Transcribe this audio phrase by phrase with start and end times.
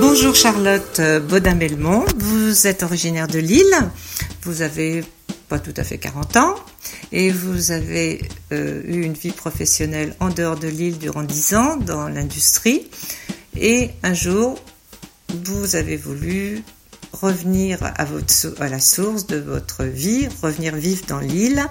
[0.00, 3.74] Bonjour Charlotte Baudin-Belmont, vous êtes originaire de Lille,
[4.42, 5.04] vous avez
[5.48, 6.54] pas tout à fait 40 ans
[7.12, 8.22] et vous avez
[8.52, 12.88] euh, eu une vie professionnelle en dehors de Lille durant 10 ans dans l'industrie.
[13.56, 14.58] Et un jour
[15.44, 16.62] vous avez voulu
[17.12, 21.64] revenir à, la source de votre vie, revenir vivre dans l'île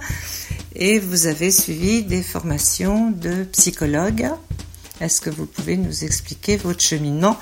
[0.76, 4.30] et vous avez suivi des formations de psychologue.
[5.02, 7.38] Est-ce que vous pouvez nous expliquer votre cheminement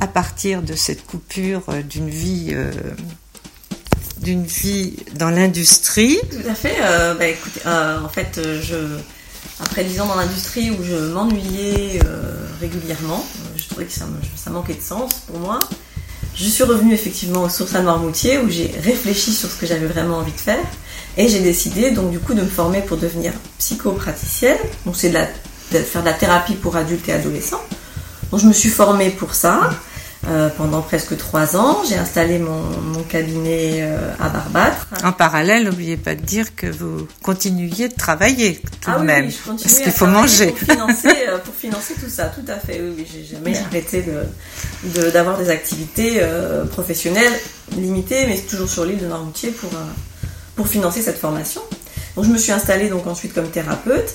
[0.00, 2.72] à partir de cette coupure euh, d'une vie euh,
[4.18, 6.18] d'une vie dans l'industrie?
[6.28, 6.74] Tout à fait.
[6.82, 8.40] Euh, bah, en fait,
[9.60, 12.00] après dix ans dans l'industrie où je m'ennuyais
[12.60, 13.24] régulièrement,
[13.56, 14.06] je trouvais que ça,
[14.50, 15.60] manquait de sens pour moi.
[16.34, 19.86] Je suis revenue effectivement aux sources à Noirmoutier où j'ai réfléchi sur ce que j'avais
[19.86, 20.64] vraiment envie de faire
[21.16, 24.58] et j'ai décidé donc du coup de me former pour devenir psychopraticienne.
[24.84, 25.18] Donc c'est de,
[25.72, 27.62] de faire de la thérapie pour adultes et adolescents.
[28.30, 29.70] Donc je me suis formée pour ça.
[30.28, 31.82] Euh, pendant presque trois ans.
[31.86, 34.86] J'ai installé mon, cabinet euh, à Barbâtre.
[35.04, 39.26] En parallèle, n'oubliez pas de dire que vous continuiez de travailler tout ah de même.
[39.26, 40.52] Oui, je parce qu'il faut manger.
[40.52, 42.80] Pour financer, euh, pour financer, tout ça, tout à fait.
[42.80, 44.02] Oui, oui j'ai jamais arrêté
[45.12, 46.22] d'avoir de, des activités
[46.72, 47.32] professionnelles
[47.76, 49.70] limitées, mais toujours sur l'île de Normoutier pour,
[50.56, 51.60] pour financer cette formation.
[52.16, 54.14] Donc je me suis installée donc ensuite comme thérapeute.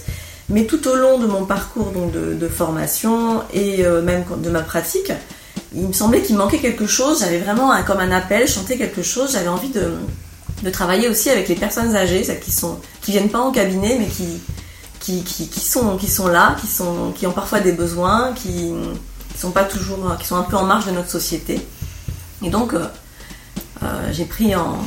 [0.49, 5.11] Mais tout au long de mon parcours donc, de, formation et même de ma pratique,
[5.75, 7.19] il me semblait qu'il manquait quelque chose.
[7.19, 9.33] J'avais vraiment comme un appel, chanter quelque chose.
[9.33, 9.93] J'avais envie de,
[10.63, 13.97] de, travailler aussi avec les personnes âgées, celles qui sont qui viennent pas en cabinet,
[13.99, 14.41] mais qui
[14.99, 18.71] qui, qui, sont qui sont là, qui sont qui ont parfois des besoins, qui,
[19.37, 21.59] sont pas toujours, qui sont un peu en marge de notre société.
[22.43, 22.85] Et donc euh,
[23.83, 24.77] euh, j'ai pris en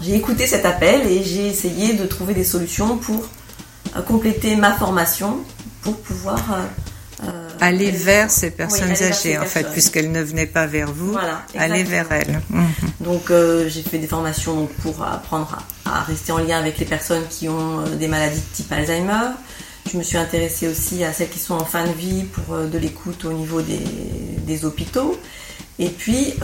[0.00, 3.37] j'ai écouté cet appel et j'ai essayé de trouver des solutions pour euh,
[4.06, 5.38] compléter ma formation
[5.82, 6.38] pour pouvoir
[7.24, 11.16] euh, aller vers ces personnes âgées, en fait, puisqu'elles ne venaient pas vers vous,
[11.56, 12.40] aller vers elles.
[12.48, 12.66] Mhm.
[13.00, 17.24] Donc, euh, j'ai fait des formations pour apprendre à, rester en lien avec les personnes
[17.28, 19.32] qui ont euh, des maladies de type Alzheimer.
[19.90, 22.78] Je me suis intéressée aussi à celles qui sont en fin de vie pour de
[22.78, 23.80] l'écoute au niveau des,
[24.46, 25.18] des, hôpitaux.
[25.78, 26.34] Et puis,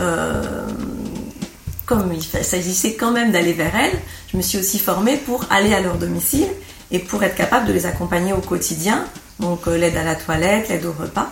[1.85, 3.99] comme il s'agissait quand même d'aller vers elles,
[4.33, 6.49] je me suis aussi formée pour aller à leur domicile
[6.95, 9.05] et pour être capable de les accompagner au quotidien
[9.39, 11.29] donc euh, l'aide à la toilette, l'aide au repas.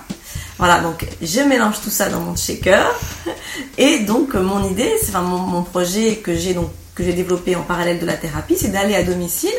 [0.59, 2.87] Voilà, donc je mélange tout ça dans mon shaker.
[3.79, 7.57] Et donc euh, mon idée, c'est enfin mon, projet que j'ai donc que j'ai développé
[7.57, 9.51] en parallèle de la thérapie, c'est d'aller à domicile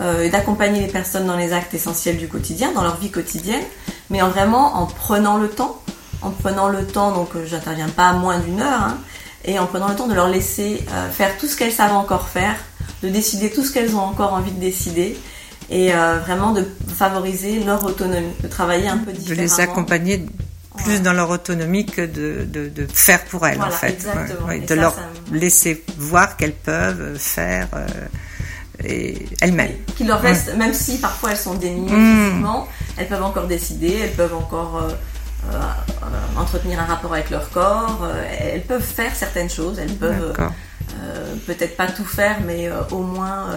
[0.00, 3.62] euh, et d'accompagner les personnes dans les actes essentiels du quotidien, dans leur vie quotidienne,
[4.08, 5.82] mais en vraiment en prenant le temps,
[6.22, 8.98] en prenant le temps, donc j'interviens pas à moins d'une heure, hein,
[9.44, 12.54] et en prenant le temps de leur laisser faire tout ce qu'elles savent encore faire,
[13.02, 15.16] de décider tout ce qu'elles ont encore envie de décider,
[15.70, 19.36] et euh, vraiment de favoriser leur autonomie, de travailler un peu différemment.
[19.36, 20.26] De les accompagner
[20.76, 24.06] plus dans leur autonomie que de, de, faire pour elles en fait.
[24.66, 24.96] de leur
[25.32, 27.86] laisser voir qu'elles peuvent faire euh,
[28.82, 29.74] et elles-mêmes.
[29.96, 32.24] Qu'il leur reste, même si parfois elles sont déniées mmh.
[32.24, 34.82] physiquement, elles peuvent encore décider, elles peuvent encore
[35.52, 35.58] euh,
[36.36, 38.08] entretenir un rapport avec leur corps,
[38.40, 40.34] elles peuvent faire certaines choses, elles peuvent
[41.46, 43.48] peut-être pas tout faire, mais au moins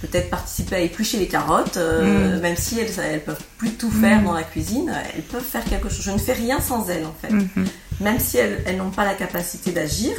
[0.00, 2.40] peut-être participer à éplucher les carottes, euh, mm.
[2.40, 4.24] même si elles, elles peuvent plus tout faire mm.
[4.24, 6.04] dans la cuisine, elles peuvent faire quelque chose.
[6.04, 7.32] Je ne fais rien sans elles en fait.
[7.32, 7.68] Mm-hmm.
[8.00, 10.12] Même si elles, elles n'ont pas la capacité d'agir,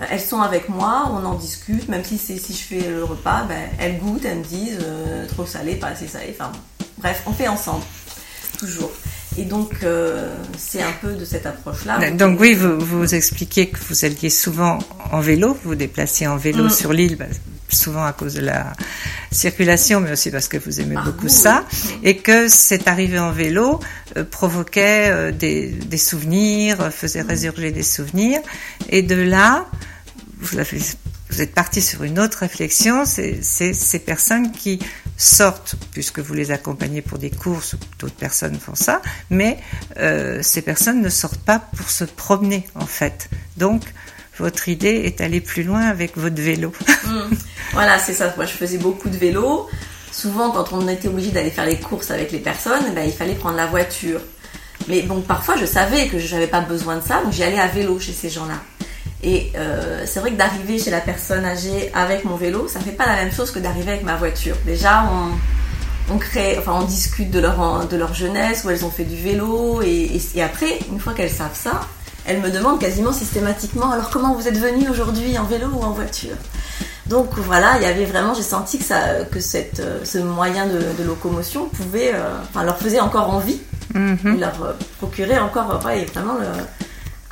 [0.00, 3.44] euh, elles sont avec moi, on en discute, même si si je fais le repas,
[3.44, 6.52] ben, elles goûtent, elles me disent euh, trop salé, pas assez salé, enfin
[6.98, 7.84] bref, on fait ensemble,
[8.58, 8.90] toujours.
[9.38, 9.72] Et donc,
[10.58, 12.10] c'est un peu de cette approche-là.
[12.12, 14.78] Donc oui, vous, vous expliquez que vous alliez souvent
[15.10, 16.70] en vélo, vous vous déplaciez en vélo mm.
[16.70, 17.26] sur l'île, bah,
[17.74, 18.72] souvent à cause de la
[19.30, 21.64] circulation, mais aussi parce que vous aimez beaucoup ça,
[22.02, 23.80] et que cette arrivée en vélo
[24.16, 28.40] euh, provoquait euh, des, des, souvenirs, euh, faisait résurger des souvenirs,
[28.88, 29.66] et de là,
[30.38, 30.78] vous, avez,
[31.30, 34.78] vous êtes parti sur une autre réflexion, c'est ces personnes qui
[35.22, 39.00] sortent, puisque vous les accompagnez pour des courses, d'autres personnes font ça,
[39.30, 39.58] mais
[40.42, 43.28] ces personnes ne sortent pas pour se promener en fait.
[43.56, 43.82] Donc,
[44.38, 46.72] votre idée est aller plus loin avec votre vélo.
[47.06, 47.34] Hmm.
[47.72, 48.32] Voilà, c'est ça.
[48.36, 49.66] Moi, je faisais beaucoup de vélo.
[50.10, 53.34] Souvent, quand on était obligé d'aller faire les courses avec les personnes, ben, il fallait
[53.34, 54.20] prendre la voiture.
[54.88, 57.58] Mais bon, parfois, je savais que je n'avais pas besoin de ça, donc j'y allais
[57.58, 58.60] à vélo chez ces gens-là.
[59.22, 62.92] Et euh, c'est vrai que d'arriver chez la personne âgée avec mon vélo, ça fait
[62.92, 64.56] pas la même chose que d'arriver avec ma voiture.
[64.66, 68.90] Déjà, on, on crée, enfin, on discute de leur, de leur jeunesse, où elles ont
[68.90, 71.82] fait du vélo, et, et après, une fois qu'elles savent ça,
[72.26, 75.90] elle me demande quasiment systématiquement alors comment vous êtes venu aujourd'hui en vélo ou en
[75.90, 76.36] voiture?
[77.06, 80.66] Donc voilà, il y avait vraiment, j'ai senti que, ça, que cette, euh, ce moyen
[80.66, 83.60] de, locomotion pouvait, euh, enfin, leur faisait encore envie.
[83.94, 86.38] Il leur procurait encore vraiment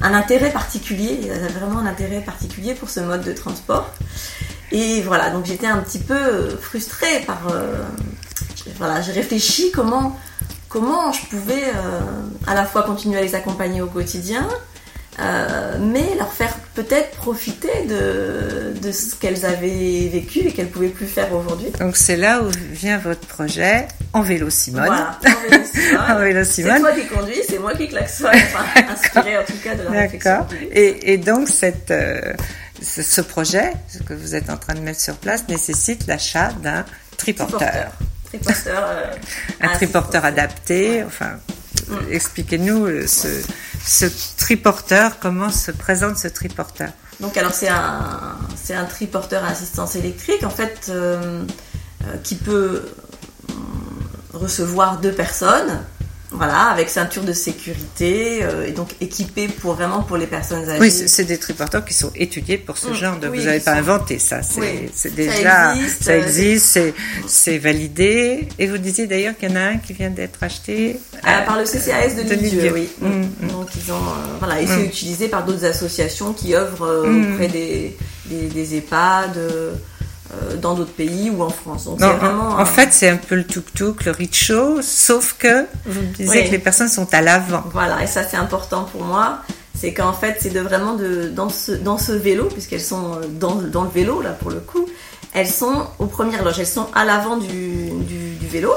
[0.00, 3.90] un intérêt particulier, avaient vraiment un intérêt particulier pour ce mode de transport.
[4.72, 7.48] Et voilà, donc j'étais un petit peu frustrée par...
[8.76, 10.16] voilà, j'ai réfléchi comment,
[10.68, 11.72] comment je pouvais
[12.46, 14.46] à la fois continuer à les accompagner au quotidien,
[15.18, 20.88] euh, mais leur faire peut-être profiter de, de ce qu'elles avaient vécu et qu'elles pouvaient
[20.88, 21.70] plus faire aujourd'hui.
[21.78, 24.86] Donc c'est là où vient votre projet en vélo Simone.
[24.86, 25.18] Voilà,
[26.08, 26.72] en vélo Simone.
[26.76, 29.90] C'est moi qui conduis, c'est moi qui klaxonne, enfin inspiré en tout cas de la
[29.90, 30.46] réflexion.
[30.72, 32.32] Et, et, donc cette, euh,
[32.82, 33.72] ce, projet
[34.06, 36.84] que vous êtes en train de mettre sur place nécessite l'achat d'un
[37.16, 37.92] triporteur.
[38.24, 38.84] Triporteur.
[38.90, 39.14] Euh,
[39.60, 41.38] un triporteur adapté, enfin
[41.88, 41.96] mm.
[42.10, 43.28] expliquez-nous ce,
[43.84, 44.06] ce
[44.36, 46.90] triporteur, comment se présente ce triporteur
[47.20, 51.44] Donc alors c'est un, triporteur à assistance électrique en fait euh,
[52.04, 52.84] euh, qui peut
[53.50, 53.52] euh,
[54.32, 55.80] recevoir deux personnes
[56.32, 60.80] voilà, avec ceinture de sécurité euh, et donc équipé pour vraiment pour les personnes âgées.
[60.80, 62.94] Oui, c'est des triporteurs qui sont étudiés pour ce mm.
[62.94, 63.26] genre de.
[63.26, 66.92] vous n'avez pas inventé ça, c'est déjà ça existe, euh,
[67.26, 68.48] c'est validé.
[68.58, 71.58] Et vous disiez d'ailleurs qu'il y en a un qui vient d'être acheté ah, par
[71.58, 72.88] le CCAS de, de oui.
[73.00, 73.48] Mm, mm.
[73.50, 74.00] Donc ils ont
[74.38, 79.36] voilà, et c'est utilisé par d'autres associations qui œuvrent auprès des, des, des EHPAD.
[80.32, 81.86] Euh, dans d'autres pays ou en France.
[81.86, 86.44] Donc vraiment, en, fait, c'est un peu le tuk-tuk, le rickshaw, sauf que vous disiez
[86.44, 87.64] que les personnes sont à l'avant.
[87.72, 89.40] Voilà, et ça c'est important pour moi.
[89.76, 93.26] C'est qu'en fait, c'est de vraiment de, dans, ce, dans ce vélo, puisqu'elles sont euh,
[93.26, 94.86] dans, dans, le vélo, là pour le coup,
[95.34, 98.72] elles sont aux premières loges, elles sont à l'avant du, du, du, vélo.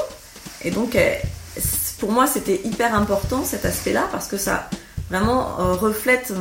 [0.64, 1.14] Et donc, euh,
[2.00, 4.70] pour moi, c'était hyper important cet aspect-là, parce que ça
[5.12, 6.34] vraiment reflète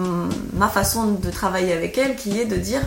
[0.55, 2.81] ma façon de travailler avec elles, qui est de dire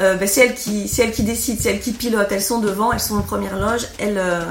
[0.00, 2.28] euh, ben, c'est elle qui c'est elle qui décide, c'est elle qui pilote.
[2.30, 4.42] Elles sont devant, elles sont en première loge, elles euh,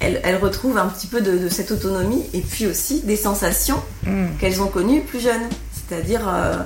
[0.00, 4.38] elles, retrouvent un petit peu de, cette autonomie et puis aussi des sensations mm.
[4.40, 6.56] qu'elles ont connues plus jeunes, c'est-à-dire euh,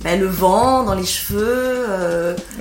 [0.00, 1.84] ben, le vent dans les cheveux,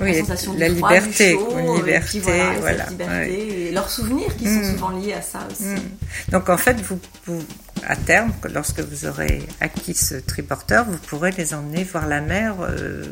[0.02, 2.20] la sensation la liberté, chaud, liberté,
[2.60, 4.72] voilà, liberté et leurs souvenirs qui sont mm.
[4.74, 5.70] souvent liés à ça aussi.
[5.70, 6.32] Mm.
[6.34, 7.42] Donc en fait, vous, vous
[7.86, 12.56] à terme, lorsque vous aurez acquis ce triporteur, vous pourrez les emmener voir la mer.
[12.62, 13.06] Euh,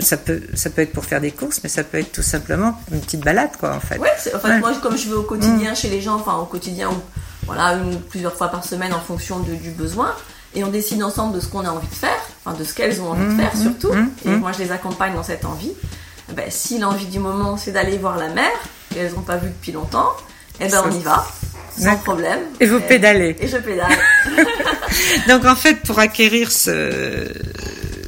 [0.00, 2.80] ça, peut, ça peut être pour faire des courses, mais ça peut être tout simplement
[2.90, 3.98] une petite balade, quoi, en fait.
[3.98, 5.76] Ouais, en fait, moi, comme je vais au quotidien mm.
[5.76, 6.90] chez les gens, enfin, au quotidien,
[7.46, 10.14] voilà, une, plusieurs fois par semaine en fonction de, du besoin,
[10.54, 13.00] et on décide ensemble de ce qu'on a envie de faire, enfin, de ce qu'elles
[13.00, 13.92] ont envie de mm, faire mm, surtout,
[14.24, 15.72] et moi, je les accompagne dans cette envie.
[16.34, 18.50] Ben, si l'envie du moment, c'est d'aller voir la mer,
[18.94, 20.12] et elles n'ont pas vu depuis longtemps,
[20.60, 21.26] eh ben, on y va
[21.78, 22.40] sans problème.
[22.60, 23.36] Et vous pédalez.
[23.40, 23.92] Et je pédale.
[25.28, 27.32] Donc en fait, pour acquérir ce,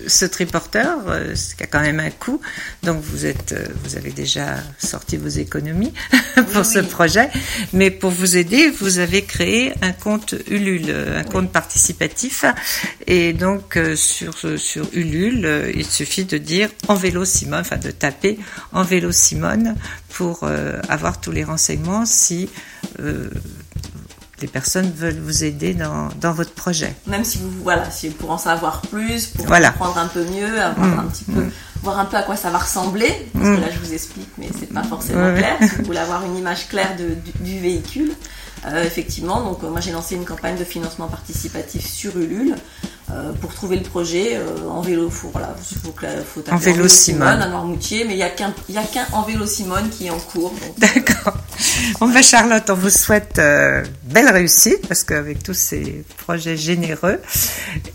[0.06, 2.40] ce triporteur, euh, ce qui a quand même un coût,
[2.82, 5.92] donc vous êtes, euh, vous avez déjà sorti vos économies
[6.52, 7.30] pour ce projet,
[7.72, 12.44] mais pour vous aider, vous avez créé un compte Ulule, un compte participatif,
[13.06, 17.90] et donc euh, sur sur Ulule, il suffit de dire en vélo Simone, enfin de
[17.90, 18.38] taper
[18.72, 19.76] en vélo Simone
[20.10, 20.48] pour
[20.88, 22.48] avoir tous les renseignements si
[24.40, 26.94] les personnes veulent vous aider dans, dans, votre projet.
[27.06, 30.86] Même si vous, voilà, si pour en savoir plus, pour comprendre un peu mieux, avoir
[30.86, 30.98] mm.
[30.98, 31.52] un petit peu, mm.
[31.82, 33.60] voir un peu à quoi ça va ressembler, parce que mm.
[33.60, 35.56] là je vous explique, mais c'est pas forcément clair.
[35.60, 38.12] Si vous voulez avoir une image claire de, du, véhicule,
[38.66, 42.56] euh, effectivement, donc moi j'ai lancé une campagne de financement participatif sur Ulule.
[43.14, 45.08] Euh, pour trouver le projet euh, en vélo.
[45.08, 45.94] Faut, voilà, faut,
[46.24, 48.52] faut en vélo Simone, à Noirmoutier, mais il n'y a qu'un
[49.12, 50.52] en vélo Simone qui est en cours.
[50.78, 51.36] D'accord.
[52.00, 57.20] Bon, ben Charlotte, on vous souhaite euh, belle réussite parce qu'avec tous ces projets généreux,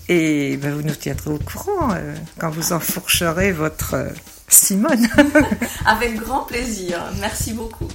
[0.08, 1.90] et ben, vous nous tiendrez au courant
[2.38, 3.96] quand vous enfourcherez votre
[4.48, 5.08] Simone.
[5.86, 7.04] Avec grand plaisir.
[7.20, 7.90] Merci beaucoup.